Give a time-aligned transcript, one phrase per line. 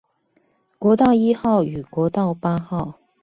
[0.79, 2.97] 國道一號與國道八號